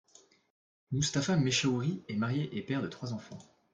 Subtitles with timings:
[0.91, 3.37] Mustapha Mechahouri est marié et père de trois enfants.